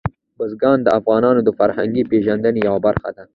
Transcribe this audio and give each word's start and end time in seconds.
بزګان 0.37 0.77
د 0.83 0.87
افغانانو 0.99 1.41
د 1.43 1.49
فرهنګي 1.59 2.03
پیژندنې 2.11 2.59
یوه 2.67 2.79
برخه 2.87 3.09
ده. 3.15 3.23